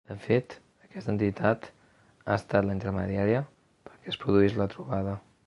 De 0.09 0.15
fet, 0.21 0.53
aquesta 0.85 1.13
entitat, 1.13 1.67
ha 2.23 2.39
estat 2.39 2.67
la 2.69 2.77
intermediària 2.79 3.45
perquè 3.91 4.15
es 4.15 4.21
produís 4.25 4.61
la 4.63 4.71
trobada. 4.77 5.17